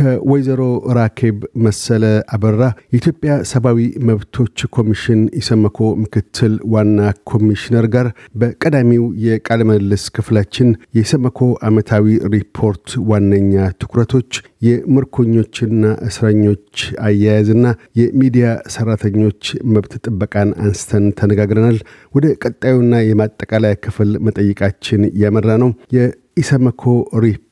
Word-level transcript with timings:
ከወይዘሮ 0.00 0.60
ራኬብ 0.96 1.36
መሰለ 1.64 2.04
አበራ 2.34 2.62
የኢትዮጵያ 2.92 3.32
ሰብአዊ 3.50 3.78
መብቶች 4.08 4.56
ኮሚሽን 4.76 5.20
ኢሰመኮ 5.40 5.78
ምክትል 6.02 6.54
ዋና 6.74 7.00
ኮሚሽነር 7.30 7.86
ጋር 7.94 8.06
በቀዳሚው 8.40 9.04
የቃለ 9.24 9.66
ምልልስ 9.70 10.04
ክፍላችን 10.16 10.68
የኢሰመኮ 10.96 11.40
ዓመታዊ 11.68 12.06
ሪፖርት 12.34 12.86
ዋነኛ 13.10 13.52
ትኩረቶች፣ 13.82 14.30
የምርኮኞችና 14.66 15.84
እስረኞች 16.08 16.74
አያያዝና 17.04 17.66
የሚዲያ 18.00 18.46
ሰራተኞች 18.74 19.42
መብት 19.74 19.92
ጥበቃን 20.04 20.50
አንስተን 20.64 21.06
ተነጋግረናል። 21.20 21.78
ወደ 22.14 22.26
ቀጣዩና 22.44 23.02
የማጠቃለያ 23.04 23.80
ክፍል 23.84 24.12
መጠይቃችን 24.26 25.04
ያመራ 25.22 25.50
ነው 25.62 25.70
የኢሰመኮ 25.96 26.84
ሪፖርት 27.20 27.46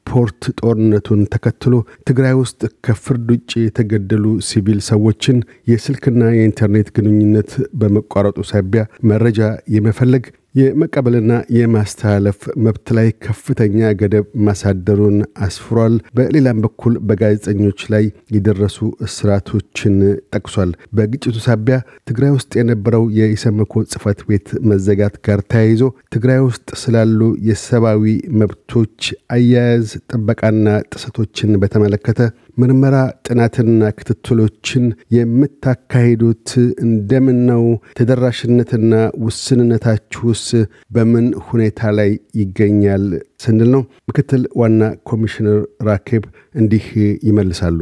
ጦርነቱን 0.61 1.21
ተከትሎ 1.33 1.75
ትግራይ 2.09 2.35
ውስጥ 2.41 2.61
ከፍርድ 2.87 3.29
ውጭ 3.35 3.53
የተገደሉ 3.61 4.25
ሲቪል 4.49 4.81
ሰዎችን 4.89 5.39
የስልክና 5.71 6.23
የኢንተርኔት 6.37 6.91
ግንኙነት 6.99 7.51
በመቋረጡ 7.81 8.39
ሳቢያ 8.51 8.83
መረጃ 9.11 9.41
የመፈለግ 9.77 10.27
የመቀበልና 10.55 11.33
የማስተላለፍ 11.57 12.39
መብት 12.65 12.89
ላይ 12.97 13.09
ከፍተኛ 13.25 13.91
ገደብ 14.01 14.27
ማሳደሩን 14.47 15.17
አስፍሯል። 15.47 15.95
በሌላም 16.17 16.63
በኩል 16.65 16.95
በጋዜጠኞች 17.09 17.81
ላይ 17.93 18.05
የደረሱ 18.35 18.79
እስራቶችን 19.07 19.97
ጠቅሷል። 20.35 20.71
በግጭቱ 20.97 21.37
ሳቢያ 21.47 21.77
ትግራይ 22.11 22.33
ውስጥ 22.37 22.51
የነበረው 22.61 23.05
የኢሰመኮ 23.19 23.85
ጽህፈት 23.93 24.21
ቤት 24.29 24.49
መዘጋት 24.71 25.17
ጋር 25.27 25.43
ተያይዞ 25.53 25.83
ትግራይ 26.15 26.41
ውስጥ 26.49 26.69
ስላሉ 26.83 27.21
የሰብአዊ 27.49 28.05
መብቶች 28.41 29.01
አያያዝ 29.37 29.89
ጥበቃና 30.11 30.67
ጥሰቶችን 30.93 31.59
በተመለከተ 31.63 32.21
ምርመራ 32.59 32.97
ጥናትና 33.27 33.89
ክትትሎችን 33.99 34.85
የምታካሂዱት 35.17 36.49
እንደምን 36.85 37.39
ነው? 37.51 37.63
ተደራሽነትና 37.99 38.93
ውስንነታችሁስ 39.25 40.43
በምን 40.91 41.27
ሁኔታ 41.49 41.91
ላይ 41.99 42.11
ይገኛል 42.41 43.05
ስንል 43.43 43.71
ነው። 43.77 43.83
ምክትል 44.11 44.43
ዋና 44.61 44.81
ኮሚሽነር 45.11 45.59
ራኬብ 45.89 46.25
እንዲህ 46.55 46.87
ይመልሳሉ። 47.29 47.81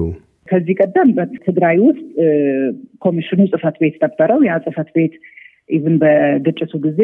ከዚህ 0.48 0.74
ቀደም 0.82 1.08
በትግራይ 1.16 1.78
ውስጥ 1.86 2.04
ኮሚሽኑ 3.04 3.40
ጽህፈት 3.52 3.78
ቤት 3.82 3.96
ነበረው። 4.04 4.40
ያ 4.48 4.58
ጽህፈት 4.66 4.90
ቤት 4.96 5.14
even 5.70 5.94
በግጭቱ 6.02 6.72
ጊዜ 6.84 7.00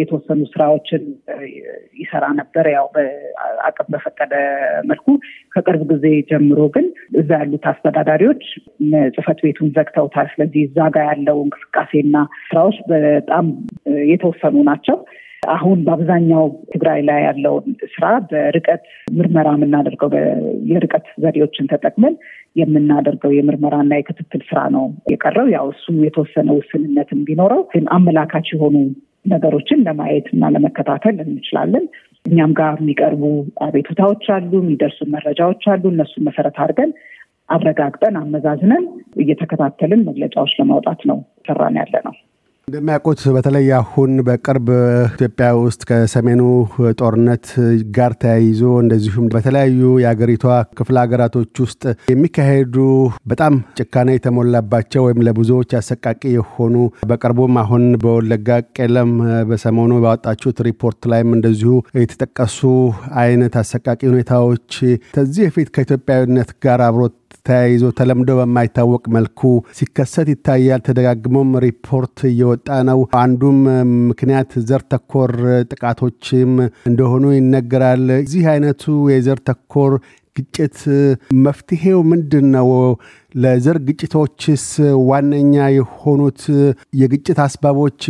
የተወሰኑ 0.00 0.40
ስራዎችን 0.52 1.02
ይሰራ 2.00 2.24
ነበር፣ 2.40 2.66
ያው 2.74 2.86
አቅም 3.68 3.88
በፈቀደ 3.94 4.34
መልኩ። 4.90 5.06
ከቅርብ 5.54 5.82
ጊዜ 5.92 6.06
ጀምሮ 6.30 6.60
ግን 6.76 6.86
እዛ 7.20 7.30
ያሉት 7.42 7.64
አስተዳዳሪዎች 7.72 8.42
ጽህፈት 9.14 9.40
ቤቱን 9.46 9.70
ዘግተውታል። 9.76 10.28
ስለዚህ 10.34 10.62
እዛ 10.68 10.88
ጋር 10.96 11.06
ያለው 11.10 11.38
እንቅስቃሴና 11.44 12.16
ስራዎች 12.48 12.78
በጣም 12.92 13.46
የተወሰኑ 14.10 14.56
ናቸው። 14.70 14.98
አሁን 15.50 15.78
በአብዛኛው 15.84 16.42
ትግራይ 16.72 17.00
ላይ 17.08 17.20
ያለውን 17.24 17.64
ስራ 17.92 18.06
በርቀት 18.30 18.82
ምርመራ 19.12 19.48
የምናደርገው 19.54 20.10
የርቀት 20.70 21.06
ዘዴዎችን 21.22 21.70
ተጠቅመን 21.70 22.14
የምናደርገው 22.60 23.32
የምርመራና 23.34 23.98
የክትትል 23.98 24.42
ስራ 24.48 24.60
ነው 24.74 24.84
የቀረው። 25.12 25.46
ያው 25.54 25.66
እሱ 25.74 25.86
የተወሰነ 26.04 26.48
ውስንነትም 26.58 27.20
ቢኖረው 27.28 27.62
ግን 27.72 27.84
አመላካች 27.96 28.48
የሆኑ 28.54 28.76
ነገሮችን 29.26 29.84
ለማየት 29.86 30.26
እና 30.34 30.44
ለመከታተል 30.54 31.16
እንችላለን። 31.26 31.84
እኛም 32.24 32.52
ጋር 32.58 32.74
የሚቀርቡ 32.80 33.22
አቤቱታዎች 33.66 34.24
አሉ፣ 34.34 34.52
የሚደርሱ 34.58 35.00
መረጃዎች 35.14 35.62
አሉ። 35.72 35.84
እነሱን 35.92 36.26
መሰረት 36.28 36.56
አድርገን 36.64 36.90
አረጋግጠን 37.48 38.16
አመዛዝነን 38.20 38.84
እየተከታተልን 39.22 40.02
መግለጫዎች 40.08 40.52
ለማውጣት 40.60 41.00
ነው 41.10 41.18
ሰራን 41.46 41.78
ያለ 41.80 41.94
ነው። 42.06 42.14
እንደሚያውቁት 42.68 43.20
በተለይ 43.34 43.68
አሁን 43.78 44.10
በቅርብ 44.26 44.66
ኢትዮጵያ 45.08 45.46
ውስጥ 45.60 45.80
ከሰሜኑ 45.88 46.42
ጦርነት 47.00 47.46
ጋር 47.96 48.12
ተያይዞ 48.22 48.62
እንደዚሁም 48.82 49.26
በተለያዩ 49.32 49.88
የአገሪቷ 50.02 50.44
ክፍለ 50.78 50.96
ሀገራቶች 51.04 51.60
ውስጥ 51.64 51.82
የሚካሄዱ 52.12 52.76
በጣም 53.32 53.54
ጭካኔ 53.78 54.14
የተሞላባቸው 54.16 55.04
ወይም 55.06 55.24
ለብዙዎች 55.28 55.72
አሰቃቂ 55.80 56.22
የሆኑ 56.36 56.76
በቅርቡም 57.12 57.56
አሁን 57.64 57.86
በወለጋ 58.04 58.48
ቄለም 58.78 59.12
በሰሞኑ 59.50 59.94
ባወጣችሁት 60.04 60.60
ሪፖርት 60.68 61.00
ላይም 61.12 61.32
እንደዚሁ 61.38 61.72
የተጠቀሱ 62.00 62.60
አይነት 63.22 63.56
አሰቃቂ 63.62 64.00
ሁኔታዎች 64.12 64.70
ከዚህ 65.16 65.44
በፊት 65.48 65.70
ከኢትዮጵያዊነት 65.76 66.52
ጋር 66.66 66.82
አብሮት 66.88 67.16
ተያይዞ 67.46 67.84
ተለምዶ 67.98 68.30
በማይታወቅ 68.38 69.02
መልኩ 69.14 69.40
ሲከሰት 69.78 70.28
ይታያል። 70.32 70.80
ተደጋግሞም 70.86 71.50
ሪፖርት 71.64 72.18
እየወጣ 72.30 72.68
ነው። 72.90 73.00
አንዱም 73.20 73.58
ምክንያት 74.10 74.52
ዘር 74.68 74.82
ተኮር 74.92 75.32
ጥቃቶችም 75.70 76.52
እንደሆኑ 76.90 77.24
ይነገራል። 77.36 78.06
እዚህ 78.20 78.44
አይነቱ 78.52 78.84
የዘር 79.12 79.40
ተኮር 79.48 79.94
ግጭት 80.36 80.76
መፍትሄው 81.44 82.00
ምንድን 82.10 82.46
ነው? 82.52 82.68
ለዘር 83.34 83.78
ግጭቶችስ 83.86 84.64
ዋነኛ 85.08 85.54
የሆኑት 85.74 86.42
የግጭት 87.00 87.38
አስባቦች 87.44 88.02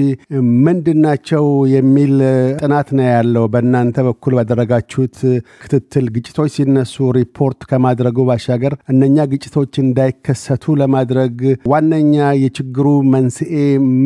ምንድናቸው? 0.65 1.45
የሚል 1.75 2.15
ጥናት 2.61 2.89
ነው 2.99 3.07
ያለው። 3.11 3.45
በእናንተ 3.53 3.97
በኩል 4.09 4.35
ባደረጋችሁት 4.39 5.17
ክትትል 5.63 6.07
ግጭቶች 6.17 6.51
ሲነሱ 6.57 7.11
ሪፖርት 7.19 7.61
ከማድረጉ 7.71 8.19
ባሻገር 8.29 8.75
እነኛ 8.93 9.27
ግጭቶች 9.33 9.73
እንዳይከሰቱ 9.85 10.75
ለማድረግ 10.81 11.37
ዋነኛ 11.73 12.15
የችግሩ 12.43 12.87
መንስኤ 13.15 13.55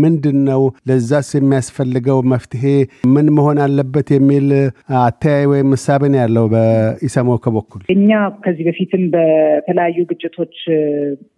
ምንድን 0.04 0.38
ነው? 0.50 0.62
ለዛስ 0.88 1.30
የሚያስፈልገው 1.36 2.20
መፍትሄ 2.32 2.64
ምን 3.14 3.26
መሆን 3.36 3.60
አለበት? 3.64 4.08
የሚል 4.16 4.48
አተያይ 5.04 5.44
ወይም 5.52 5.70
ነው 6.04 6.18
ያለው 6.22 6.44
በኢሰመኮ 6.52 7.44
በኩል። 7.56 7.82
እኛ 7.94 8.10
ከዚህ 8.44 8.64
በፊትም 8.68 9.02
በተለያዩ 9.14 9.98
ግጭቶች 10.10 10.56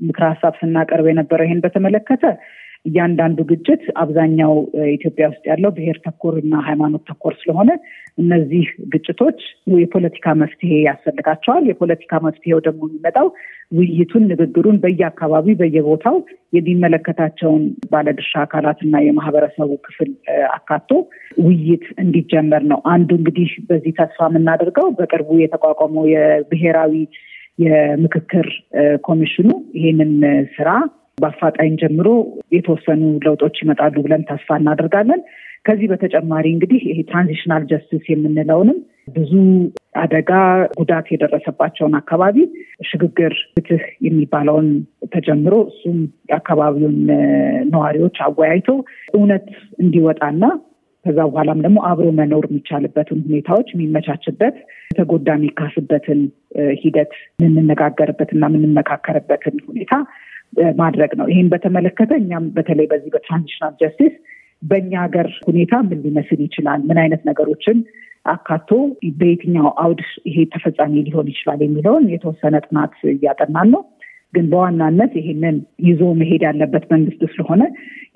ምክረ 0.06 0.24
ሀሳብ 0.32 0.54
ስናቀርብ 0.60 1.08
የነበረው 1.10 1.46
ይህን 1.46 1.62
በተመለከተ 1.64 2.24
እያንዳንዱ 2.86 3.38
ግጭት 3.50 3.82
አብዛኛው 3.96 4.52
ኢትዮጵያ 4.92 5.24
ውስጥ 5.30 5.44
ያለው 5.50 5.70
ብሔር 5.76 5.96
ተኮር 6.04 6.34
እና 6.42 6.54
ሃይማኖት 6.66 7.02
ተኮር 7.08 7.34
ስለሆነ 7.40 7.70
እነዚህ 8.18 8.64
ግጭቶች 8.92 9.38
የፖለቲካ 9.76 10.34
መፍትሄ 10.42 10.72
ያስፈልጋቸዋል። 10.86 11.64
የፖለቲካ 11.70 12.20
መፍትሄው 12.26 12.60
ደግሞ 12.66 12.82
የሚመጣው 12.88 13.28
ውይይቱን፣ 13.72 14.24
ንግግሩን 14.32 14.76
በየአካባቢው 14.82 15.58
በየቦታው 15.60 16.16
የሚመለከታቸውን 16.56 17.62
ባለድርሻ 17.90 18.34
አካላት 18.44 18.80
እና 18.86 18.96
የማህበረሰቡ 19.06 19.70
ክፍል 19.86 20.10
አካቶ 20.56 20.90
ውይይት 21.44 21.86
እንዲጀመር 22.04 22.62
ነው። 22.72 22.80
አንዱ 22.92 23.10
እንግዲህ 23.20 23.50
በዚህ 23.68 23.94
ተስፋ 23.98 24.28
የምናደርገው 24.30 24.88
በቅርቡ 24.98 25.30
የተቋቋመው 25.42 26.06
የብሔራዊ 26.14 26.94
የምክክር 27.58 28.46
ኮሚሽኑ 29.04 29.48
ይሄንን 29.78 30.12
ስራ 30.56 30.68
በአፋጣኝ 31.22 31.72
ጀምሮ 31.82 32.08
የተወሰኑ 32.56 33.02
ለውጦች 33.26 33.56
ይመጣሉ 33.62 33.94
ብለን 34.06 34.24
ተስፋ 34.30 34.58
እናደርጋለን። 34.60 35.20
ከዚህ 35.64 35.86
በተጨማሪ 35.92 36.46
እንግዲህ 36.52 36.80
ይሄ 36.88 36.98
transitional 37.02 37.62
justice 37.70 38.04
የምንለውንም 38.08 38.76
ብዙ 39.14 39.32
አደጋ 39.94 40.30
ጉዳት 40.78 41.06
የደረሰባቸውን 41.10 41.94
አካባቢ 42.00 42.36
ሽግግር 42.88 43.34
ፍትህ 43.52 43.82
የሚባለውን 44.06 44.68
ተጀምሮ 45.14 45.54
እሱም 45.70 45.98
የአካባቢውን 46.30 46.96
ነዋሪዎች 47.72 48.16
አወያይቶ 48.26 48.68
እውነት 49.14 49.46
እንዲወጣና 49.78 50.42
ከዛ 51.06 51.18
በኋላም 51.28 51.58
ደግሞ 51.64 51.78
አብሮ 51.88 52.06
መኖር 52.18 52.44
የሚቻልበትን 52.48 53.18
ሁኔታዎች 53.26 53.68
የሚመቻችበት 53.72 54.56
የተጎዳ 54.90 55.28
የሚካስበትን 55.36 56.20
ሂደት 56.82 57.12
የምንነጋገርበትና 57.40 58.42
የምንመካከርበትን 58.50 59.56
ሁኔታ 59.68 59.92
ማድረግ 60.80 61.12
ነው። 61.18 61.26
ይህን 61.32 61.48
በተመለከተ 61.52 62.12
እኛም 62.20 62.44
በተለይ 62.56 62.86
በዚህ 62.92 63.10
በ 63.14 63.23
transitional 63.23 63.74
justice 63.80 64.14
በእኛ 64.62 64.92
ሀገር 65.04 65.28
ሁኔታ 65.48 65.74
ምን 65.88 65.98
ሊመስል 66.04 66.40
ይችላል፣ 66.46 66.80
ምን 66.88 66.98
አይነት 67.02 67.22
ነገሮችን 67.28 67.78
አካቶ 68.26 68.70
በየትኛው 69.18 69.66
አውድ 69.82 70.00
ይሄ 70.28 70.36
ተፈጻሚ 70.54 70.94
ሊሆን 71.06 71.26
ይችላል 71.32 71.60
የሚለውን 71.64 72.06
የተወሰነ 72.12 72.56
ጥናት 72.66 72.94
እያጠናን 73.12 73.68
ነው። 73.74 73.82
ግን 74.36 74.46
በዋናነት 74.50 75.12
ይሄንን 75.18 75.56
ይዞ 75.86 76.02
መሄድ 76.20 76.42
ያለበት 76.46 76.84
መንግስት 76.92 77.20
ስለሆነ 77.32 77.62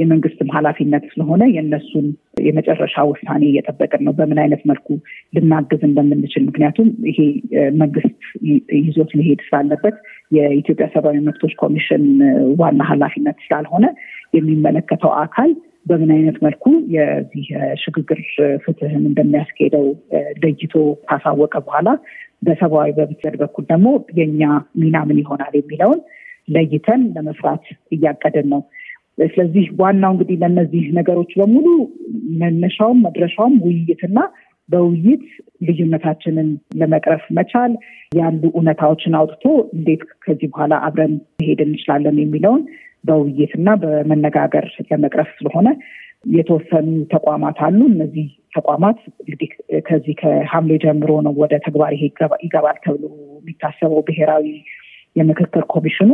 የመንግስትም 0.01 0.53
ኃላፊነት 0.57 1.05
ስለሆነ 1.13 1.43
የእነሱን 1.53 2.07
የመጨረሻ 2.47 3.05
ውሳኔ 3.11 3.43
እየጠበቅን 3.49 4.03
ነው፣ 4.07 4.13
በምን 4.19 4.39
አይነት 4.43 4.63
መልኩ 4.71 4.89
ልናግዝ 5.35 5.83
እንደምንችል። 5.89 6.45
ምክንያቱም 6.49 6.89
ይሄ 7.11 7.19
መንግስት 7.83 8.17
ይዞት 8.81 9.11
መሄድ 9.21 9.41
ስላለበት 9.49 9.97
የኢትዮጵያ 10.33 10.87
ሰብአዊ 10.95 11.19
መብቶች 11.29 11.55
ኮሚሽን 11.63 12.05
ዋና 12.61 12.83
ኃላፊነት 12.91 13.39
ስላልሆነ 13.47 13.87
የሚመለከተው 14.35 15.13
አካል 15.23 15.53
በምን 15.87 16.11
አይነት 16.15 16.37
መልኩ 16.45 16.65
የዚህ 16.95 17.45
የሽግግር 17.53 18.21
ፍትህን 18.65 19.05
እንደሚያስኬደው 19.11 19.87
ለይቶ 20.43 20.75
ካሳወቀ 21.09 21.55
በኋላ 21.67 21.89
በሰብአዊ 22.43 22.91
መብት 22.99 23.23
በኩል 23.43 23.65
ደግሞ 23.71 23.89
የኛ 24.19 24.43
ሚና 24.81 24.99
ምን 25.09 25.21
ይሆናል 25.23 25.55
የሚለውን 25.59 26.01
ለይተን 26.49 27.03
ለመስራት 27.17 27.65
እያቀድን 27.93 28.47
ነው። 28.53 28.63
ስለዚህ 29.29 29.65
ዋናው 29.81 30.13
እንግዲህ 30.15 30.37
ለእነዚህ 30.43 30.85
ነገሮች 30.99 31.33
በሙሉ 31.41 31.67
መነሻውም 32.41 33.03
መድረሻውም 33.07 33.57
ውይይትና 33.65 34.19
በውይይት 34.69 35.25
ልዩነታችንን 35.67 36.49
ለመቅረፍ 36.81 37.25
መቻል 37.39 37.73
ያሉ 38.13 38.43
እውነታዎችን 38.51 39.17
አውጥቶ 39.21 39.45
እንዴት 39.77 40.03
ከዚህ 40.25 40.49
በኋላ 40.53 40.75
አብረን 40.87 41.15
መሄድ 41.39 41.61
እንችላለን 41.67 42.17
የሚለውን 42.23 42.63
በውይይትና 43.05 43.69
በመነጋገር 43.83 44.67
ለመቅረፍ 44.89 45.31
ስለሆነ 45.39 45.69
የተወሰኑ 46.33 46.89
ተቋማት 47.13 47.59
አሉ። 47.67 47.81
እነዚህ 47.93 48.27
ተቋማት 48.57 48.99
እንግዲህ 49.21 49.51
ከዚህ 49.87 50.15
ከሐምሌ 50.21 50.75
ጀምሮ 50.85 51.11
ነው 51.27 51.35
ወደ 51.43 51.55
ተግባር 51.67 51.93
ይሄ 51.97 52.03
ይገባል 52.45 52.77
ተብሎ 52.85 53.05
የሚታሰበው 53.41 54.03
ብሔራዊ 54.09 54.47
የምክክር 55.17 55.65
ኮሚሽኑ 55.75 56.11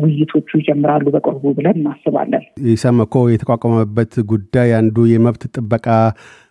ውይይቶቹ 0.00 0.48
ይጀምራሉ 0.60 1.06
በቅርቡ 1.14 1.42
ብለን 1.56 1.76
እናስባለን። 1.80 2.44
ኢሰመኮ 2.72 3.14
የተቋቋመበት 3.32 4.14
ጉዳይ 4.30 4.70
አንዱ 4.78 5.06
የመብት 5.10 5.42
ጥበቃ 5.54 5.86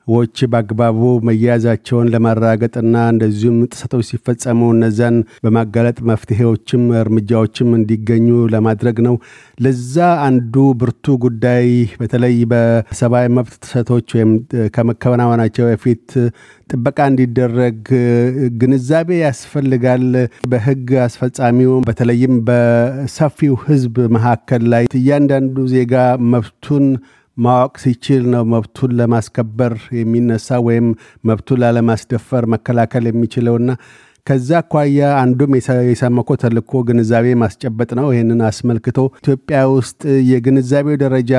ዎች 0.07 0.37
በአግባቡ 0.51 0.99
መያያዛቸውን 1.27 2.07
ለማረጋገጥና 2.13 2.95
እንደዚሁም 3.11 3.57
ጥሰቶች 3.71 4.05
ሲፈጸሙ 4.09 4.69
እነዛን 4.75 5.15
በማጋለጥ 5.43 5.97
መፍትሄዎችም 6.09 6.83
እርምጃዎችም 7.01 7.69
እንዲገኙ 7.77 8.27
ለማድረግ 8.53 8.97
ነው። 9.07 9.15
ለዛ 9.59 9.95
አንዱ 10.27 10.55
ብርቱ 10.81 11.15
ጉዳይ 11.25 11.67
በተለይ 12.01 12.37
በሰብአዊ 12.53 13.27
መብት 13.37 13.55
ጥሰቶች 13.63 14.07
ወይም 14.17 14.31
ከመከናወናቸው 14.75 15.67
በፊት 15.71 16.07
ጥበቃ 16.69 16.99
እንዲደረግ 17.11 17.79
ግንዛቤ 18.59 19.09
ያስፈልጋል። 19.23 20.05
በህግ 20.49 20.89
አስፈጻሚው 21.05 21.73
በተለይም 21.87 22.35
በሰፊው 22.49 23.55
ህዝብ 23.67 23.95
መካከል 24.17 24.63
ላይ 24.73 24.83
እያንዳንዱ 24.99 25.57
ዜጋ 25.73 25.95
መብቱን 26.33 26.85
ማወቅ 27.39 27.73
ሲችል 27.83 28.23
ነው 28.33 28.43
መብቱን 28.53 28.91
ለማስከበር 28.99 29.73
የሚነሳ 29.99 30.59
ወይም 30.67 30.87
መብቱን 31.29 31.59
ላለማስደፈር 31.63 32.45
መከላከል 32.53 33.05
የሚችለውና 33.09 33.69
ከዛ 34.27 34.49
አኳያ 34.61 35.01
አንዱም 35.19 35.51
የሰመኮ 35.89 36.29
ተልኮ 36.41 36.81
ግንዛቤ 36.87 37.27
ማስጨበጥ 37.41 37.89
ነው። 37.99 38.07
ይህንን 38.13 38.41
አስመልክቶ 38.49 38.97
ኢትዮጵያ 39.21 39.59
ውስጥ 39.75 40.01
የግንዛቤው 40.29 40.97
ደረጃ 41.03 41.33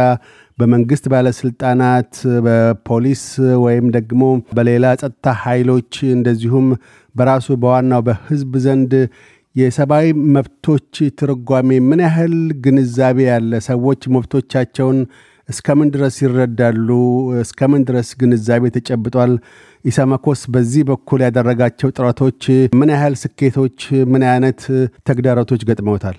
በመንግስት 0.59 1.05
ባለስልጣናት፣ 1.13 2.13
በፖሊስ 2.47 3.23
ወይም 3.65 3.87
ደግሞ 3.97 4.23
በሌላ 4.57 4.87
ጸጥታ 5.03 5.35
ኃይሎች 5.45 5.93
እንደዚሁም 6.17 6.67
በራሱ 7.15 7.49
በዋናው 7.63 8.03
በህዝብ 8.09 8.53
ዘንድ 8.67 8.93
የሰብአዊ 9.57 10.09
መብቶች 10.35 10.91
ትርጓሜ 11.21 11.79
ምን 11.87 12.03
ያህል 12.07 12.35
ግንዛቤ 12.65 13.19
ያለ 13.31 13.53
ሰዎች 13.69 14.03
መብቶቻቸውን 14.15 14.99
እስከምን 15.51 15.89
ድረስ 15.91 16.17
ይረዳሉ? 16.23 16.89
እስከምን 17.43 17.83
ድረስ 17.85 18.09
ግንዛቤ 18.21 18.65
ተጨብጧል? 18.77 19.33
ኢሰመኮስ 19.85 20.41
በዚህ 20.55 20.83
በኩል 20.91 21.21
ያደረጋቸው 21.27 21.95
ጥረቶች 21.97 22.43
ምን 22.81 22.93
ያህል 22.95 23.15
ስኬቶች፣ 23.23 23.79
ምን 24.13 24.25
አይነት 24.33 24.61
ተግዳሮቶች 25.09 25.63
ገጥመውታል? 25.71 26.19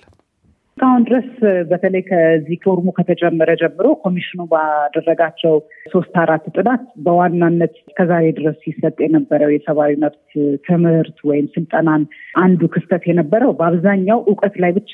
እስካሁን 0.77 1.03
ድረስ 1.07 1.27
በተለይ 1.69 2.01
ከዚህ 2.01 2.57
ፎርሙ 2.63 2.87
ከተጀመረ 2.97 3.49
ጀምሮ 3.59 3.87
ኮሚሽኑ 4.03 4.39
ባደረጋቸው 4.51 5.53
ሶስት 5.93 6.13
አራት 6.21 6.45
ጥናት 6.55 6.83
በዋናነት 7.05 7.73
እስከዛሬ 7.81 8.25
ድረስ 8.39 8.57
ሲሰጥ 8.63 8.95
የነበረው 9.05 9.49
የሰብአዊ 9.53 9.91
መብት 10.03 10.25
ትምህርት 10.67 11.17
ወይም 11.29 11.47
ስልጠናን 11.55 12.03
አንዱ 12.43 12.69
ክስተት 12.75 13.05
የነበረው 13.09 13.51
በአብዛኛው 13.59 14.21
እውቀት 14.25 14.57
ላይ 14.63 14.73
ብቻ 14.79 14.93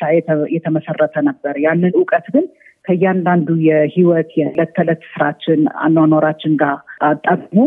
የተመሰረተ 0.56 1.16
ነበር። 1.30 1.56
ያንን 1.66 1.96
እውቀት 2.00 2.28
ግን 2.36 2.48
ከእያንዳንዱ 2.88 3.48
የህይወት 3.68 4.30
የዕለት 4.40 4.72
ተዕለት 4.78 5.02
ስራችን 5.12 5.62
አኗኗራችን 5.86 6.54
ጋር 6.62 6.76
አጣጥሞ 7.08 7.60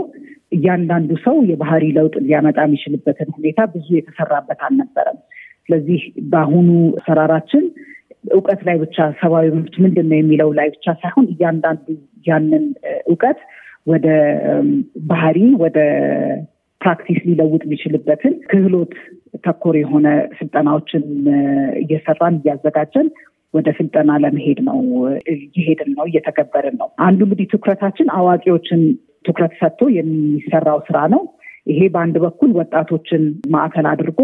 እያንዳንዱ 0.53 1.11
ሰው 1.25 1.37
የባህሪ 1.51 1.85
ለውጥ 1.99 2.15
ሊያመጣ 2.25 2.59
የሚችልበትን 2.67 3.29
ሁኔታ 3.37 3.61
ብዙ 3.75 3.89
የተሰራበት 3.99 4.61
አልነበረም። 4.69 5.19
ስለዚህ 5.65 6.01
በአሁኑ 6.31 6.69
አሰራራችን 7.01 7.65
እውቀት 8.35 8.61
ላይ 8.69 8.77
ብቻ 8.83 8.97
ሰብአዊ 9.21 9.47
መብት 9.57 9.75
ምንድን 9.85 10.07
ነው 10.11 10.19
የሚለው 10.19 10.51
ላይ 10.59 10.69
ብቻ 10.75 10.95
ሳይሆን 11.03 11.27
እያንዳንዱ 11.35 11.85
ያንን 12.27 12.65
እውቀት 13.07 13.39
ወደ 13.87 14.07
ባህሪ 15.11 15.39
ወደ 15.63 15.79
practice 16.81 17.19
ሊለውጥ 17.27 17.63
የሚችልበትን 17.65 18.35
ክህሎት 18.51 18.93
ተኮር 19.45 19.75
የሆነ 19.81 20.07
ስልጠናዎችን 20.39 21.03
እየሰራን 21.83 22.37
እያዘጋጀን 22.41 23.09
ወደ 23.55 23.69
ስልጠና 23.79 24.11
ለመሄድ 24.23 24.59
ነው 24.69 24.79
እየሄድን 25.35 25.91
ነው 25.97 26.05
እየተገበርን 26.11 26.77
ነው። 26.81 26.89
አንዱ 27.07 27.21
እንግዲህ 27.27 27.47
ትኩረታችን 27.53 28.13
አዋቂዎችን 28.17 28.83
ትኩረት 29.25 29.55
ሰጥቶ 29.61 29.89
የሚሰራው 29.97 30.79
ስራ 30.89 30.99
ነው። 31.15 31.23
ይሄ 31.67 31.81
በአንድ 31.95 32.17
በኩል 32.25 32.51
ወጣቶችን 32.61 33.23
ማዕከል 33.55 33.87
አድርጎ 33.91 34.21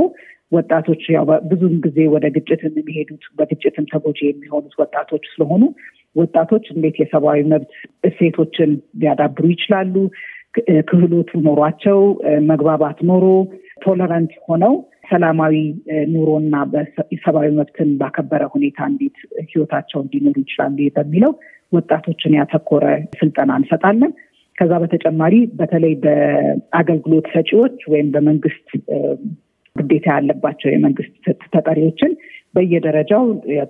ወጣቶች 0.52 1.02
ያው 1.14 1.24
ብዙን 1.50 1.74
ጊዜ 1.84 1.98
ወደ 2.12 2.26
ግጭትም 2.34 2.74
የሚሄዱት 2.80 3.24
በግጭትም 3.38 3.86
ተጎጂ 3.92 4.18
የሚሆኑት 4.26 4.74
ወጣቶች 4.82 5.24
ስለሆኑ 5.32 5.62
ወጣቶች 6.16 6.64
እንዴት 6.74 6.96
የሰብአዊ 7.00 7.40
መብት 7.52 7.72
እሴቶችን 8.08 8.70
ሊያዳብሩ 9.00 9.44
ይችላሉ፣ 9.54 9.94
ክህሎቱ 10.88 11.30
ኖሯቸው 11.46 11.98
መግባባት 12.50 12.98
ኖሮ 13.08 13.24
ቶለረንት 13.82 14.32
ሆነው 14.46 14.74
ሰላማዊ 15.10 15.54
ኑሮና 16.12 16.54
ሰብአዊ 17.24 17.48
መብትን 17.58 17.90
ባከበረ 18.00 18.42
ሁኔታ 18.54 18.78
እንዴት 18.90 19.18
ህይወታቸው 19.50 20.00
እንዲኖሩ 20.04 20.36
ይችላሉ 20.44 20.78
በሚለው 20.96 21.32
ወጣቶችን 21.72 22.36
ያተኮረ 22.38 22.84
ስልጠና 23.20 23.52
እንሰጣለን። 23.60 24.12
ከዛ 24.58 24.72
በተጨማሪ 24.82 25.34
በተለይ 25.58 25.94
በአገልግሎት 26.04 27.26
ሰጪዎች 27.34 27.78
ወይም 27.92 28.08
በመንግስት 28.14 28.68
ግዴታ 29.76 30.06
ያለባቸው 30.16 30.68
የመንግስት 30.72 31.14
ተጠሪዎችን 31.54 32.12
በየደረጃው 32.54 33.24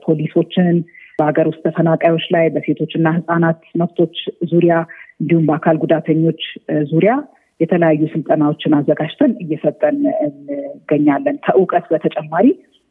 ፖሊሶችን 0.04 0.76
በሀገር 1.18 1.46
ውስጥ 1.50 1.62
ተፈናቃዮች 1.66 2.25
ላይ 2.34 2.46
በሴቶችና 2.54 3.08
ህፃናት 3.16 3.61
መብቶች 3.80 4.16
ዙሪያ 4.50 4.75
እንዲሁም 5.20 5.46
በአካል 5.49 5.76
ጉዳተኞች 5.84 6.42
ዙሪያ 6.90 7.12
የተለያዩ 7.60 8.02
ስልጠናዎችን 8.12 8.76
አዘጋጅተን 8.78 9.32
እየሰጠን 9.44 9.98
እንገኛለን። 10.26 11.36
ከእውቀት 11.46 11.86
በተጨማሪ 11.92 12.46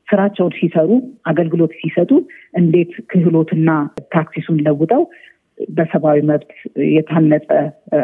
ስራቸውን 0.08 0.54
ሲሰሩ 0.58 0.90
አገልግሎት 1.26 1.72
ሲሰጡ 1.80 2.12
እንዴት 2.54 2.92
ክህሎትና 3.12 3.70
practice 4.12 4.43
ኡን 4.43 4.58
ለውጠው 4.66 5.04
በሰብአዊ 5.70 6.20
መብት 6.30 6.50
የታነጸ 6.96 7.48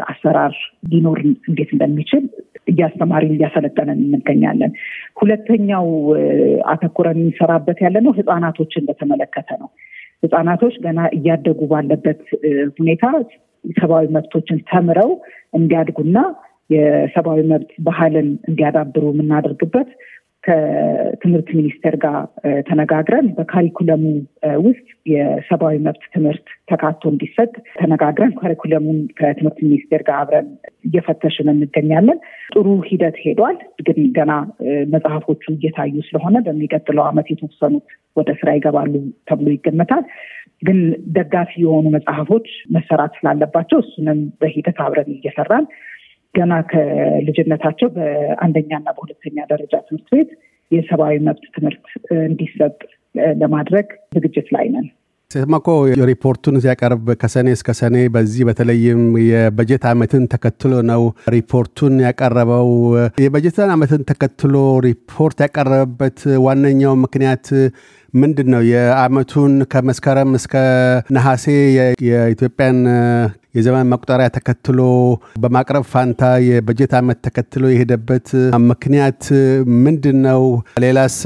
አሰራር 0.06 0.54
ሊኖር 0.90 1.18
እንዴት 1.48 1.70
እንደሚችል 1.72 2.24
እያስተማርን 2.68 3.34
እያሰለጠነን 3.36 4.00
እንገኛለን። 4.08 4.72
ሁለተኛው 5.20 5.86
አተኩረን 6.72 7.18
የሚሰራበት 7.20 7.78
ያለ 7.84 7.96
ነው 8.06 8.12
ህፃናቶችን 8.18 8.86
በተመለከተ 8.88 9.50
ነው። 9.62 9.68
ህፃናቶች 10.22 10.74
ገና 10.82 11.00
እያደጉ 11.16 11.60
ባለበት 11.72 12.20
ሁኔታ 12.78 13.04
ሰብአዊ 13.64 14.06
መብቶችን 14.16 14.58
ተምረው 14.70 15.10
እንዲያድጉና 15.54 16.18
የሰብአዊ 16.72 17.40
መብት 17.52 17.70
ባህልን 17.86 18.30
እንዲያዳብሩ 18.48 19.04
የምናደርግበት 19.10 19.90
ከትምህርት 20.44 21.48
ሚኒስቴር 21.58 21.94
ጋር 22.04 22.16
ተነጋግረን 22.68 23.26
በካሪኩለሙ 23.36 24.04
ውስጥ 24.64 24.86
የሰብአዊ 25.06 25.76
መብት 25.84 26.04
ትምህርት 26.14 26.46
ተካቶ 26.70 27.02
እንዲሰጥ 27.12 27.50
ተነጋግረን 27.78 28.32
ካሪኩለሙን 28.40 28.98
ከትምህርት 29.18 29.58
ሚኒስቴር 29.66 30.02
ጋር 30.08 30.16
አብረን 30.22 30.48
እየፈተሽን 30.84 31.50
እንገኛለን። 31.52 32.18
ጥሩ 32.54 32.66
ሂደት 32.88 33.18
ሄዷል። 33.24 33.58
ግን 33.86 34.00
ገና 34.18 34.32
መጽሐፎቹ 34.94 35.44
እየታዩ 35.54 35.94
ስለሆነ 36.08 36.36
በሚቀጥለው 36.48 37.04
ዓመት 37.04 37.28
የተወሰኑት 37.32 37.86
ወደ 38.16 38.30
ስራ 38.40 38.50
ይገባሉ 38.58 38.94
ተብሎ 39.28 39.48
ይገመታል። 39.54 40.04
ግን 40.62 40.80
ደጋፊ 41.14 41.52
የሆኑ 41.62 41.86
መጽሐፎች 41.90 42.48
መሰራት 42.76 43.14
ስላለባቸው 43.18 43.78
እሱንም 43.84 44.18
በሂደት 44.40 44.78
አብረን 44.84 45.10
እየሰራን 45.16 45.64
ገና 46.34 46.52
ከልጅነታቸው 46.70 47.88
በአንደኛና 47.96 48.86
በሁለተኛ 48.96 49.36
ደረጃ 49.52 49.74
ትምህርት 49.88 50.08
ቤት 50.14 50.30
የሰብአዊ 50.70 51.14
መብት 51.26 51.44
ትምህርት 51.56 51.84
እንዲሰጥ 52.26 52.76
ለማድረግ 53.40 53.86
ዝግጅት 54.16 54.48
ላይ 54.56 54.66
ነን። 54.74 54.86
ሴትማኮ 55.30 55.68
ሪፖርቱን 56.08 56.56
ሲያቀርብ 56.62 57.06
ከሰኔ 57.20 57.48
እስከ 57.56 57.70
ሰኔ 57.78 57.96
በዚህ 58.14 58.42
በተለይም 58.48 59.00
የበጀት 59.28 59.84
ዓመትን 59.90 60.24
ተከትሎ 60.32 60.72
ነው 60.90 61.02
ሪፖርቱን 61.34 61.94
ያቀረበው። 62.04 62.68
የበጀትን 63.24 63.72
ዓመትን 63.74 64.02
ተከትሎ 64.10 64.54
ሪፖርት 64.86 65.38
ያቀረበበት 65.44 66.18
ዋነኛው 66.46 66.94
ምክንያት 67.04 67.46
ምንድን 68.14 68.48
ነው? 68.52 68.62
የዓመቱን 68.70 69.52
ከመስከረም 69.72 70.30
እስከ 70.38 70.54
ነሐሴ 71.16 71.44
የኢትዮጵያን 72.08 72.78
የዘመን 73.56 73.88
መቁጠሪያ 73.92 74.26
ተከትሎ 74.34 74.80
በማቅረብ 75.42 75.84
ፋንታ 75.90 76.20
የበጀት 76.46 76.92
ዓመት 77.00 77.18
ተከትሎ 77.26 77.64
የሄደበት 77.70 78.28
ምክንያት 78.68 79.22
ምንድን 79.84 80.18
ነው? 80.26 80.42
ሌላስ 80.84 81.16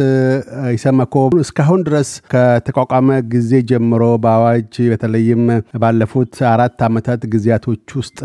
ኢሰመኮ 0.74 1.14
እስካሁን 1.44 1.82
ድረስ 1.88 2.10
ከተቋቋመ 2.32 3.18
ጊዜ 3.34 3.62
ጀምሮ 3.70 4.04
በአዋጅ 4.24 4.72
በተለይም 4.92 5.44
ባለፉት 5.82 6.34
አራት 6.52 6.78
ዓመታት 6.88 7.22
ጊዜያቶች 7.34 7.96
ውስጥ 8.00 8.18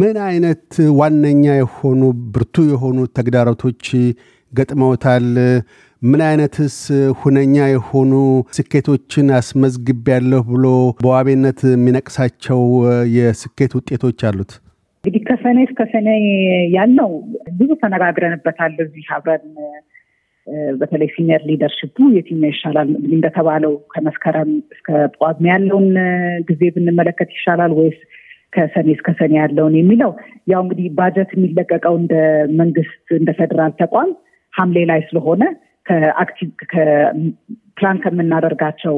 ምን 0.00 0.18
አይነት 0.28 0.66
ዋነኛ 1.00 1.44
የሆኑ 1.60 2.02
ብርቱ 2.34 2.66
የሆኑ 2.72 2.98
ተግዳሮቶች 3.18 3.84
ገጥመውታል? 4.52 5.24
ምን 6.02 6.20
አይነትስ 6.26 6.74
ሁነኛ 7.20 7.54
የሆኑ 7.68 8.12
ስኬቶችን 8.56 9.28
አስመዝግቤያለሁ 9.38 10.40
ብሎ 10.50 10.66
በዋቤነት 11.00 11.60
የሚነቅሳቸው 11.70 12.60
የስኬት 13.16 13.72
ውጤቶች 13.78 14.20
አሉት? 14.28 14.52
እንግዲህ 15.04 15.22
ከሰኔ 15.28 15.58
እስከ 15.66 15.80
ሰኔ 15.92 16.08
ያለው 16.76 17.10
ብዙ 17.58 17.70
ተነጋግረንበታል። 17.82 18.74
እዚህ 18.84 19.08
አብረን 19.16 19.44
በተለይ 20.80 21.08
ሲኒየር 21.14 21.42
ሊደርሽፑ 21.48 21.96
የትኛው 22.14 22.50
ይሻላል 22.52 22.88
እንደተባለው 23.08 23.74
ከመስከረም 23.92 24.52
እስከ 24.74 24.88
ጳጉሜ 25.16 25.46
ያለውን 25.52 25.88
ጊዜ 26.48 26.62
ብንመለከት 26.76 27.30
ይሻላል 27.36 27.72
ወይስ 27.78 27.98
ከሰኔ 28.52 28.88
እስከ 28.96 29.10
ሰኔ 29.20 29.34
ያለውን 29.42 29.74
የሚለው 29.78 30.12
ያው 30.52 30.60
እንግዲህ 30.64 30.86
ባጀት 30.98 31.32
የሚለቀቀው 31.36 31.96
እንደ 32.02 32.14
መንግስት 32.60 33.06
እንደ 33.18 33.30
ፌዴራል 33.40 33.72
ተቋም 33.80 34.12
ሐምሌ 34.54 34.78
ላይ 34.90 35.00
ስለሆነ 35.08 35.42
ፕላን 37.78 37.98
ከምናደርጋቸው 38.04 38.96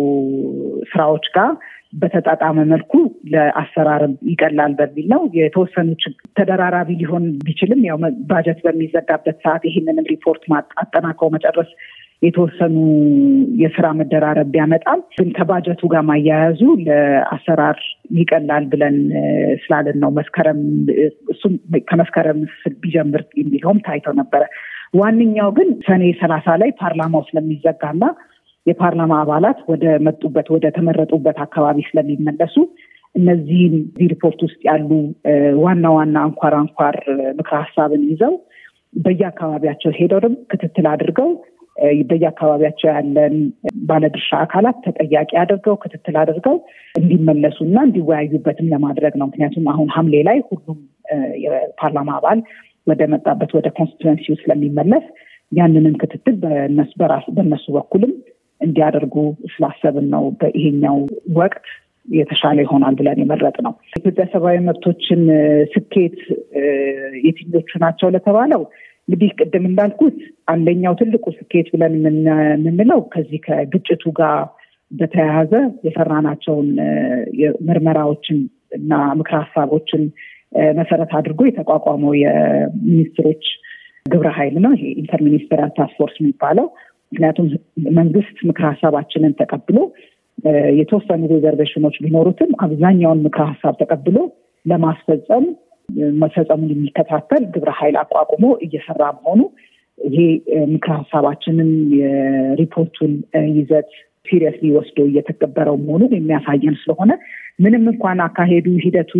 ስራዎች 0.92 1.26
ጋር 1.34 1.50
በተጣጣመ 2.00 2.58
መልኩ 2.72 2.92
ለአሰራር 3.32 4.02
ይቀላል 4.30 4.72
በሚል 4.78 5.06
ነው። 5.12 5.22
የተወሰኑ 5.38 5.88
ተደራራቢ 6.38 6.90
ሊሆን 7.00 7.24
ቢችልም 7.46 7.80
ያው 7.88 7.98
ባጀት 8.30 8.60
በሚዘጋበት 8.66 9.38
ሰዓት 9.44 9.64
ይህንንም 9.68 10.10
ሪፖርት 10.12 10.44
አጠናቀው 10.82 11.30
መጨረስ 11.36 11.70
የተወሰኑ 12.22 12.74
የስራ 13.60 13.86
መደራረብ 13.98 14.48
ቢያመጣም 14.54 15.00
ግን 15.14 15.28
ከባጀቱ 15.36 15.88
ጋር 15.92 16.02
ማያያዙ 16.08 16.60
ለአሰራር 16.86 17.78
ይቀላል 18.18 18.64
ብለን 18.72 18.96
ስላለን 19.62 19.98
ነው 20.02 20.10
መስከረም 20.18 20.60
እሱም 21.28 21.54
ከመስከረም 21.90 22.40
ቢጀምር 22.82 23.24
የሚለውም 23.40 23.80
ታይተው 23.86 24.14
ነበረ። 24.20 24.42
ዋነኛው 24.94 25.50
ግን 25.58 25.68
ሰኔ 25.86 26.04
ሰላሳ 26.20 26.56
ላይ 26.62 26.70
ፓርላማው 26.80 27.22
ስለሚዘጋና 27.28 28.04
የፓርላማ 28.66 29.12
አባላት 29.22 29.58
ወደ 29.72 29.84
መጡበት 30.06 30.48
ወደ 30.54 30.66
ተመረጡበት 30.76 31.38
አካባቢ 31.44 31.78
ስለሚመለሱ 31.88 32.56
እነዚህም 33.14 33.74
እዚህ 33.80 34.08
ሪፖርት 34.12 34.40
ውስጥ 34.46 34.60
ያሉ 34.68 34.90
ዋና 35.62 35.86
ዋና 35.96 36.16
አንኳር 36.26 36.54
አንኳር 36.60 36.96
ምክረ 37.38 37.54
ሀሳብን 37.62 38.02
ይዘው 38.10 38.34
በየአካባቢያቸው 38.94 39.90
ሄደው 39.98 40.20
ክትትል 40.50 40.86
አድርገው 40.92 41.30
በየአካባቢያቸው 42.08 42.88
ያለን 42.90 43.34
ባለድርሻ 43.90 44.30
አካላት 44.44 44.78
ተጠያቂ 44.86 45.30
አድርገው 45.42 45.76
ክትትል 45.82 46.16
አድርገው 46.22 46.56
እንዲመለሱ 46.94 47.58
እና 47.68 47.78
እንዲወያዩበትም 47.88 48.70
ለማድረግ 48.74 49.14
ነው። 49.20 49.28
ምክንያቱም 49.30 49.66
አሁን 49.74 49.88
ሐምሌ 49.96 50.16
ላይ 50.28 50.38
ሁሉም 50.48 50.78
የፓርላማ 51.44 52.10
አባል 52.18 52.40
ወደ 52.86 53.02
መጣበት 53.12 53.50
ወደ 53.58 53.68
ኮንስቲትዌንሲው 53.78 54.36
ስለሚመለስ 54.42 55.04
ያንንም 55.52 55.94
ክትትል 56.00 56.34
በእነሱ 56.42 57.64
በኩልም 57.76 58.12
እንዲያደርጉ 58.60 59.14
ስላሰብን 59.52 60.06
ነው 60.14 60.24
በይሄኛው 60.40 60.96
ወቅት 61.36 61.64
የተሻለ 62.08 62.58
ይሆናል 62.64 62.94
ብለን 62.98 63.18
የመረጥ 63.22 63.56
ነው። 63.66 63.72
ኢትዮጵያ 63.98 64.24
ሰብአዊ 64.32 64.58
መብቶችን 64.68 65.20
ስኬት 65.72 66.16
የትኞቹ 67.26 67.70
ናቸው 67.84 68.08
ለተባለው 68.14 68.62
እንግዲህ 69.08 69.30
ቅድም 69.38 69.64
እንዳልኩት 69.68 70.16
አንደኛው 70.46 70.94
ትልቁ 71.00 71.24
ስኬት 71.38 71.68
ብለን 71.74 71.94
የምንለው 72.58 73.00
ከዚህ 73.14 73.40
ከግጭቱ 73.46 74.12
ጋር 74.20 74.40
በተያያዘ 74.90 75.52
የሰራናቸውን 75.86 76.68
ምርመራዎችን 77.68 78.38
እና 78.78 78.92
ምክረ 79.18 79.36
ሀሳቦችን 79.42 80.02
መሰረት 80.78 81.10
አድርጎ 81.18 81.40
የተቋቋመው 81.46 82.12
የሚኒስትሮች 82.20 83.44
ግብረ 84.06 84.28
ኃይል 84.38 84.54
ነው። 84.64 84.72
ይሄ 84.76 84.84
inter-ministerial 85.02 85.72
task 85.78 85.96
force 85.98 86.16
የሚባለው 86.20 86.66
ምክንያቱም 87.12 87.46
መንግስት 87.98 88.36
ምክረ 88.48 88.64
ሀሳባችንን 88.72 89.32
ተቀብሎ 89.40 89.78
የተወሰኑ 90.80 91.22
reservation 91.32 91.79
ኦች 91.79 91.96
ቢኖሩትም 92.04 92.50
አብዛኛውን 92.64 93.24
ምክረ 93.26 93.42
ሀሳብ 93.50 93.74
ተቀብሎ 93.82 94.18
ለማስፈጸም 94.66 95.44
መፈጸሙን 96.20 96.70
የሚከታተል 96.72 97.42
ግብረ 97.54 97.70
ኃይል 97.78 97.96
አቋቁሞ 98.02 98.44
እየሰራ 98.66 99.02
መሆኑ 99.18 99.40
ይሄ 99.98 100.18
ምክረ 100.72 100.92
ሀሳባችንን 101.00 101.70
የሪፖርቱን 101.98 103.12
ይዘት 103.56 103.90
seriously 104.26 104.68
ወስዶ 104.76 104.98
እየተገበረው 105.10 105.76
መሆኑን 105.84 106.12
የሚያሳየን 106.16 106.76
ስለሆነ 106.82 107.12
ምንም 107.64 107.84
እንኳን 107.92 108.18
አካሄዱ 108.26 108.66
ሂደቱ 108.84 109.12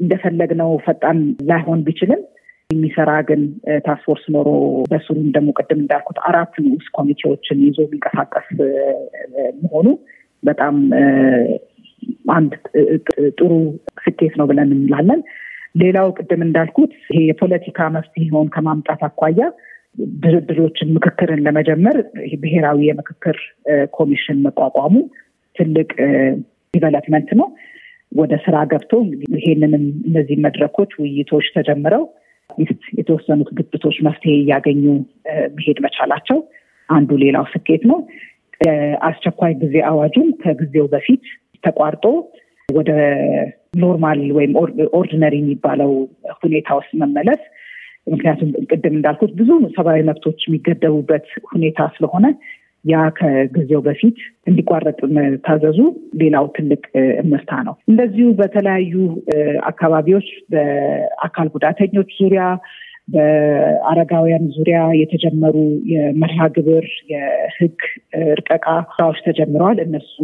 እንደፈለግነው 0.00 0.70
ፈጣን 0.86 1.18
ላይሆን 1.50 1.80
ቢችልም 1.86 2.22
የሚሰራ 2.70 3.10
ግን 3.28 3.42
task 3.84 4.02
force 4.02 4.24
ኖሮ 4.34 4.48
በስሩም 4.90 5.26
ደግሞ 5.34 5.50
ቅድም 5.58 5.80
እንዳልኩት 5.82 6.18
አራት 6.28 6.54
ንዑስ 6.64 6.86
ኮሚቴዎችን 6.96 7.58
ይዞ 7.66 7.78
የሚንቀሳቀስ 7.84 8.48
መሆኑ 9.62 9.86
በጣም 10.42 10.74
አንድ 12.34 12.52
ጥሩ 13.38 13.52
ስኬት 14.04 14.34
ነው 14.40 14.46
ብለን 14.50 14.72
እንላለን። 14.76 15.20
ሌላው 15.74 16.08
ቅድም 16.18 16.42
እንዳልኩት 16.44 16.92
ይሄ 17.08 17.20
የፖለቲካ 17.28 17.88
መፍትሄውን 17.96 18.48
ከማምጣት 18.54 19.00
አኳያ 19.08 19.40
ድርድሮችን፣ 20.22 20.88
ምክክርን 20.96 21.40
ለመጀመር 21.46 21.96
ብሔራዊ 22.42 22.80
የምክክር 22.88 23.36
ኮሚሽን 23.96 24.38
መቋቋሙ 24.46 24.94
ትልቅ 25.56 25.90
development 26.74 27.30
ነው። 27.40 27.48
ወደ 28.16 28.34
ስራ 28.44 28.56
ገብቶ 28.70 28.92
ይሄንንም 29.36 29.84
እነዚህ 30.08 30.36
መድረኮች፣ 30.44 30.92
ውይይቶች 31.00 31.46
ተጀምረው 31.56 32.04
at 32.58 32.65
least 32.65 32.82
የተወሰኑት 32.98 33.48
ግጭቶች 33.58 33.96
መፍትሄ 34.06 34.32
እያገኙ 34.40 34.82
መሄድ 35.56 35.78
መቻላቸው 35.86 36.38
አንዱ 36.88 37.10
ሌላው 37.22 37.44
ስኬት 37.52 37.82
ነው። 37.90 37.98
አስቸኳይ 39.08 39.52
ጊዜ 39.62 39.76
አዋጁም 39.88 40.28
ከጊዜው 40.42 40.86
በፊት 40.92 41.24
ተቋርጦ 41.64 42.04
ወደ 42.68 42.90
normal 43.82 44.20
ወይም 44.36 44.52
ordinary 44.98 45.34
የሚባለው 45.40 45.90
ሁኔታ 46.40 46.68
ውስጥ 46.78 46.92
መመለስ 47.02 47.42
ምክንያቱም 48.06 48.50
ቅድም 48.70 48.94
እንዳልኩት 48.98 49.30
ብዙ 49.38 49.50
ሰብአዊ 49.76 50.00
መብቶች 50.08 50.40
የሚገደቡበት 50.46 51.26
ሁኔታ 51.52 51.88
ስለሆነ 51.96 52.26
ያ 52.86 53.02
ከጊዜው 53.18 53.80
በፊት 53.86 54.18
እንዲቋረጥ 54.46 54.98
መታዘዙ 55.16 55.78
ሌላው 56.20 56.46
ትልቅ 56.56 56.82
እምርታ 57.22 57.60
ነው። 57.68 57.74
እንደዚሁ 57.88 58.26
በተለያዩ 58.40 58.94
አካባቢዎች 59.70 60.28
በአካል 60.52 61.48
ጉዳተኞች 61.56 62.10
ዙሪያ 62.20 62.42
በአረጋውያን 63.08 64.44
ዙሪያ 64.54 64.78
የተጀመሩ 65.00 65.56
የመርሃ 65.92 66.46
ግብር 66.56 66.84
የህግ 67.12 67.76
እርቀቃ 68.32 68.64
ስራዎች 68.88 69.18
ተጀምረዋል። 69.26 69.78
እነሱ 69.84 70.14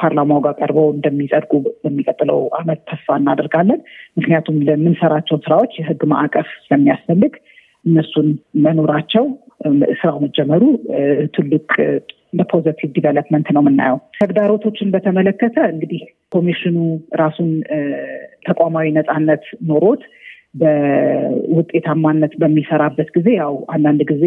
ፓርላማው 0.00 0.40
ጋር 0.46 0.54
ቀርበው 0.60 0.88
እንደሚጸድቁ 0.90 1.52
በሚቀጥለው 1.82 2.40
አመት 2.60 2.80
ተስፋ 2.90 3.18
እናደርጋለን። 3.20 3.80
ምክንያቱም 4.16 4.58
ለምንሰራቸው 4.68 5.38
ስራዎች 5.46 5.74
የህግ 5.80 6.02
ማዕቀፍ 6.14 6.50
ስለሚያስፈልግ 6.64 7.34
እነሱን 7.84 8.28
መኖራቸው 8.62 9.24
ስራው 10.00 10.18
መጀመሩ 10.24 10.62
ትልቅ 11.36 11.68
በ 12.38 12.48
positive 12.48 12.90
development 12.96 13.48
ነው 13.54 13.62
የምናየው። 13.62 13.98
ተግዳሮቶችን 14.18 14.92
በተመለከተ 14.94 15.56
እንግዲህ 15.72 16.02
ኮሚሽኑ 16.32 16.76
ራሱን 17.20 17.50
ተቋማዊ 18.48 18.86
ነፃነት 18.96 19.44
ኖሮት 19.68 20.02
በውጤታማነት 20.54 22.32
በሚሰራበት 22.38 23.08
ጊዜ 23.16 23.28
ያው 23.38 23.54
አንዳንድ 23.68 24.02
ጊዜ 24.12 24.24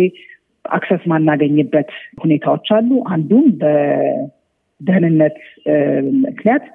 access 0.66 1.04
ማናገኝበት 1.12 1.90
ሁኔታዎች 2.24 2.68
አሉ። 2.78 2.90
አንዱም 3.10 3.46
በደህንነት 3.62 5.38
ምክንያት 6.26 6.66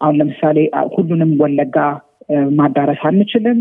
አሁን 0.00 0.16
ለምሳሌ 0.20 0.58
ሁሉንም 0.94 1.30
ወለጋ 1.40 1.76
ማዳረስ 2.56 3.02
አንችልም። 3.08 3.58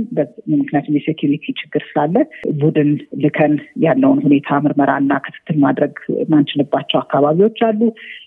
ምክንያቱም 0.54 0.96
የ 0.98 1.07
security 1.07 1.46
ችግር 1.60 1.84
ስላለ 1.90 2.16
ቡድን 2.62 2.90
ልከን 3.24 3.54
ያለውን 3.86 4.22
ሁኔታ 4.26 4.60
ምርመራና 4.64 5.20
ክትትል 5.26 5.58
ማድረግ 5.66 5.94
ማንችልባቸው 6.32 7.00
አካባቢዎች 7.02 7.60
አሉ። 7.68 7.82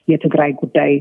የትግራይ 0.08 0.52
ጉዳይ 0.60 0.92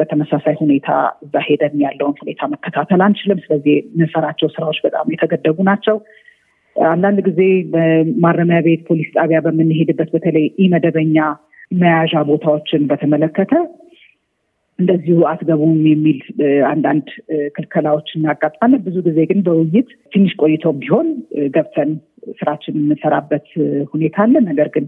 በተመሳሳይ 0.00 0.56
ሁኔታ 0.62 0.90
እዛ 1.24 1.42
ሄደን 1.48 1.74
ያለውን 1.86 2.16
ሁኔታ 2.22 2.42
መከታተል 2.54 3.02
አንችልም። 3.06 3.42
ስለዚህ 3.46 3.74
የምንሰራቸው 3.80 4.50
ስራዎች 4.54 4.80
በጣም 4.86 5.12
የተገደቡ 5.14 5.58
ናቸው። 5.70 5.98
አንዳንድ 6.76 7.18
ጊዜ 7.28 7.40
በማረሚያ 7.72 8.58
ቤት፣ 8.64 8.80
ፖሊስ 8.88 9.10
ጣቢያ 9.14 9.38
በምንሄድበት 9.44 10.08
በተለይ 10.14 10.46
ኢመደበኛ 10.64 11.18
መያዣ 11.72 12.14
ቦታዎችን 12.28 12.82
በተመለከተ 12.90 13.52
እንደዚሁ 14.78 15.18
አትገቡም 15.30 15.74
የሚል 15.86 16.18
አንዳንድ 16.70 17.06
ክልከላዎች 17.54 18.08
እናጋጥማለን። 18.16 18.82
ብዙ 18.86 18.96
ጊዜ 19.06 19.18
ግን 19.30 19.40
በውይይት 19.46 19.90
ትንሽ 20.12 20.32
ቆይተው 20.42 20.72
ቢሆን 20.82 21.08
ገብተን 21.54 21.92
ስራችን 22.40 22.74
የምንሰራበት 22.78 23.46
ሁኔታ 23.92 24.16
አለ። 24.24 24.34
ነገር 24.48 24.68
ግን 24.74 24.86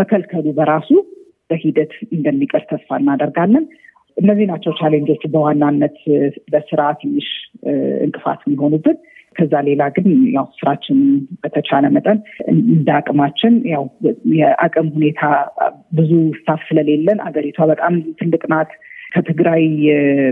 መከልከሉ 0.00 0.46
በራሱ 0.58 0.90
በሂደት 1.50 1.92
እንደሚቀር 2.16 2.64
ተስፋ 2.70 2.98
እናደርጋለን። 3.00 3.64
እነዚህ 4.16 4.46
ናቸው 4.50 4.72
ቻሌንጆቹ 4.80 5.22
በዋናነት 5.34 5.96
በስራ 6.52 6.82
ትንሽ 7.00 7.28
እንቅፋት 8.06 8.40
የሚሆኑብን። 8.46 8.98
ከዛ 9.36 9.54
ሌላ 9.68 9.82
ግን 9.96 10.06
ያው 10.34 10.46
ስራችን 10.56 10.98
በተቻለ 11.42 11.84
መጠን 11.96 12.18
እንደ 12.52 12.88
አቅማችን 12.96 13.54
ያው 13.72 13.84
የአቅም 14.34 14.88
ሁኔታ 14.96 15.20
ብዙ 15.92 16.10
ስታፍ 16.38 16.62
ስለሌለን 16.68 17.18
አገሪቷ 17.26 17.68
በጣም 17.72 17.94
ትልቅ 18.20 18.42
ናት። 18.52 18.72
ከትግራይ 19.12 19.64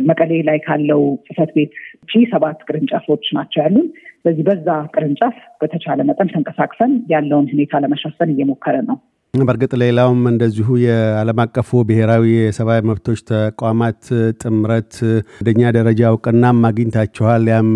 መቀሌ 0.09 0.33
ላይ 0.49 0.59
ካለው 0.65 1.03
ጽህፈት 1.27 1.51
ቤት 1.57 1.73
ውጪ 2.03 2.25
ሰባት 2.33 2.59
ቅርንጫፎች 2.69 3.27
ናቸው 3.39 3.61
ያሉን። 3.65 3.87
በዚህ 4.25 4.45
በዛ 4.49 4.69
ቅርንጫፍ 4.95 5.37
በተቻለ 5.61 6.01
መጠን 6.09 6.33
ተንቀሳቅሰን 6.33 6.93
ያለውን 7.13 7.47
ሁኔታ 7.53 7.81
ለመሸፈን 7.85 8.33
እየሞከረ 8.35 8.77
ነው። 8.89 8.99
በእርግጥ 9.35 9.73
ሌላውም 9.83 10.21
እንደዚሁ 10.31 10.69
የዓለም 10.83 11.41
አቀፉ 11.43 11.81
ብሔራዊ 11.89 12.25
የሰብአዊ 12.37 12.81
መብቶች 12.91 13.21
ተቋማት 13.31 14.01
ጥምረት 14.41 14.95
አንደኛ 15.35 15.71
ደረጃ 15.77 16.01
እውቅናም 16.13 16.61
አግኝታችኋል። 16.69 17.45
ያም 17.53 17.71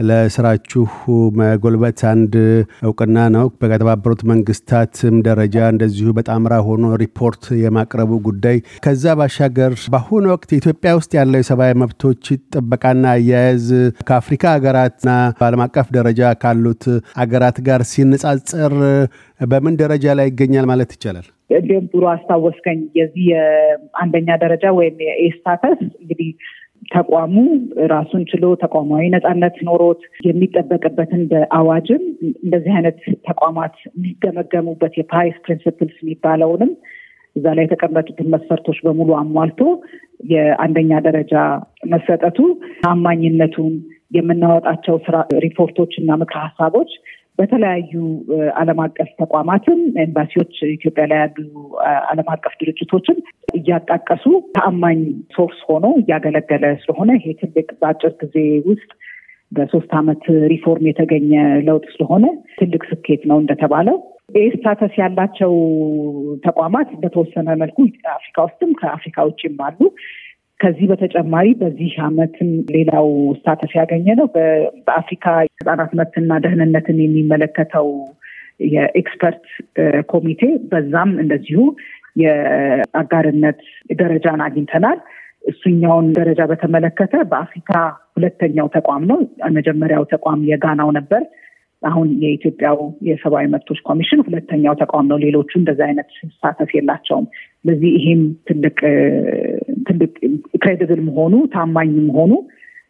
ለስራችሁ 0.00 0.84
መጎልበት 1.38 2.00
አንድ 2.10 2.34
እውቅና 2.84 3.16
ነው። 3.34 3.46
በተባበሩት 3.62 4.22
መንግስታትም 4.30 5.16
ደረጃ 5.26 5.56
እንደዚሁ 5.72 6.08
በጣምራ 6.18 6.54
ሆኖ 6.66 6.92
ሪፖርት 7.02 7.44
የማቅረቡ 7.62 8.20
ጉዳይ። 8.26 8.56
ከዛ 8.84 9.14
ባሻገር 9.20 9.74
በአሁኑ 9.92 10.24
ወቅት 10.34 10.52
ኢትዮጵያ 10.58 10.92
ውስጥ 10.98 11.12
ያለው 11.18 11.40
የሰብአዊ 11.40 11.74
መብቶች 11.82 12.24
ጥበቃና 12.54 13.04
አያያዝ 13.14 13.66
ከአፍሪካ 14.08 14.44
ሀገራትና 14.56 15.10
በዓለም 15.40 15.64
አቀፍ 15.66 15.90
ደረጃ 15.96 16.32
ካሉት 16.42 16.84
አገራት 17.22 17.58
ጋር 17.68 17.82
ሲነጻጸር 17.92 18.74
በምን 19.48 19.76
ደረጃ 19.80 20.14
ላይ 20.18 20.26
ይገኛል 20.30 20.66
ማለት 20.70 20.90
ይቻላል? 20.96 21.28
ጥሩ 21.90 22.02
አስታወስከኝ። 22.12 22.80
የዚህ 22.98 23.24
የአንደኛ 23.30 24.28
ደረጃ 24.42 24.64
ወይም 24.76 24.96
የ 25.06 25.22
A 25.36 25.42
status 25.42 25.78
እንግዲህ 25.94 26.28
ተቋሙ 26.88 27.34
ራሱን 27.86 28.22
ችሎ 28.30 28.44
ተቋማዊ 28.62 29.04
ነፃነት 29.14 29.56
ኖሮት 29.68 30.00
የሚጠበቅበትን 30.28 31.22
በአዋጅም 31.30 32.02
እንደዚህ 32.44 32.72
አይነት 32.72 32.98
ተቋማት 33.28 33.74
የሚገመገሙበት 33.88 34.94
የ 35.00 35.10
Paris 35.10 35.36
Principles 35.44 35.96
የሚባለውንም 36.02 36.72
እዛ 37.36 37.46
ላይ 37.56 37.64
የተቀመጡትን 37.66 38.30
መስፈርቶች 38.34 38.78
በሙሉ 38.86 39.10
አሟልቶ 39.18 39.62
የአንደኛ 40.30 40.92
ደረጃ 41.06 41.34
መሰጠቱ 41.92 42.38
ታማኝነቱን 42.80 43.74
የምናወጣቸው 44.16 44.96
ስራ 45.06 45.16
ሪፖርቶች 45.44 45.92
እና 46.02 46.16
ምክረ 46.22 46.38
ሀሳቦች 46.46 46.90
በተለያዩ 47.40 47.92
ዓለም 48.60 48.78
አቀፍ 48.84 49.10
ተቋማትም 49.20 49.78
ኤምባሲዎች 50.02 50.54
ኢትዮጵያ 50.68 51.04
ላይ 51.10 51.20
ያሉ 51.22 51.44
ዓለም 52.10 52.28
አቀፍ 52.34 52.54
ድርጅቶችን 52.60 53.18
እያጣቀሱ 53.58 54.24
ተአማኝ 54.56 55.00
source 55.36 55.60
ሆኖ 55.68 55.86
እያገለገለ 56.02 56.64
ስለሆነ 56.82 57.10
ይሄ 57.18 57.34
ትልቅ 57.40 57.68
በአጭር 57.80 58.12
ጊዜ 58.22 58.36
ውስጥ 58.68 58.90
በሶስት 59.52 59.92
ዓመት 60.00 60.24
ሪፎርም 60.52 60.84
የተገኘ 60.88 61.30
ለውጥ 61.68 61.84
ስለሆነ 61.94 62.24
ትልቅ 62.58 62.82
ስኬት 62.90 63.22
ነው 63.30 63.38
እንደተባለው። 63.42 63.96
status 64.52 64.92
ያላቸው 65.00 65.52
ተቋማት 66.44 66.88
በተወሰነ 67.00 67.56
መልኩ 67.62 67.78
አፍሪካ 68.12 68.36
ውስጥም 68.46 68.72
ከአፍሪካ 68.80 69.24
ውጭም 69.28 69.56
አሉ። 69.66 69.80
ከዚህ 70.60 70.86
በተጨማሪ 70.90 71.46
በዚህ 71.60 71.92
ዓመትም 72.06 72.48
ሌላው 72.74 73.06
status 73.36 73.72
ያገኘ 73.78 74.06
ነው 74.18 74.26
በአፍሪካ 74.86 75.24
ህጻናት 75.52 75.92
መብትና 76.00 76.38
ደህንነትን 76.44 76.98
የሚመለከተው 77.02 77.88
የ 78.66 78.86
expert 78.86 79.44
ኮሚቴ 80.08 80.42
በዛም 80.70 81.12
እንደዚሁ 81.22 81.60
የአጋርነት 82.22 83.60
ደረጃን 84.00 84.40
አግኝተናል። 84.46 84.98
እሱኛውን 85.44 86.06
ደረጃ 86.16 86.40
በተመለከተ 86.50 87.14
በአፍሪካ 87.30 87.70
ሁለተኛው 88.16 88.66
ተቋም 88.74 89.04
ነው። 89.10 89.20
መጀመሪያው 89.56 90.04
ተቋም 90.12 90.40
የጋናው 90.50 90.90
ነበር። 90.98 91.22
አሁን 91.82 92.08
የኢትዮጵያው 92.22 92.78
የሰብአዊ 93.06 93.44
መብቶች 93.46 93.78
ኮሚሽን 93.86 94.22
ሁለተኛው 94.26 94.74
ተቋም 94.80 95.06
ነው። 95.10 95.18
ሌሎቹ 95.18 95.50
እንደዚህ 95.60 95.84
አይነት 95.86 96.08
status 96.36 96.70
የላቸውም። 96.76 97.26
ስለዚህ 97.60 97.90
ይሄም 97.98 98.22
ትልቅ 98.48 98.78
ትልቅ 99.88 100.12
credible 100.62 101.00
መሆኑ 101.08 101.34
ታማኝ 101.54 101.92
መሆኑ 102.08 102.32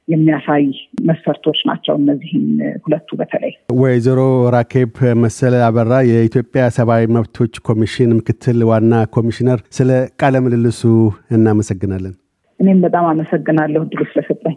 የሚያሳይ 0.09 0.64
መስፈርቶች 1.05 1.59
ናቸው። 1.68 1.94
እነዚህም 1.96 2.46
ሁለቱ 2.85 3.09
በተለይ 3.20 3.53
ወይዘሮ 3.81 4.20
ራኬብ 4.55 4.94
መሰለ 5.24 5.55
አበራ 5.66 6.00
የኢትዮጵያ 6.11 6.64
ሰብአዊ 6.79 7.05
መብቶች 7.16 7.55
ኮሚሽን 7.68 8.16
ምክትል 8.18 8.59
ዋና 8.70 9.03
ኮሚሽነር፣ 9.16 9.61
ስለ 9.79 9.90
ቃለ 10.22 10.42
ምልልሱ 10.44 10.83
እናመሰግናለን። 11.37 12.14
እኔም 12.61 12.81
በጣም 12.87 13.05
አመሰግናለሁ 13.12 13.83
እድሉ 13.87 14.00
ስለሰጠኝ። 14.11 14.57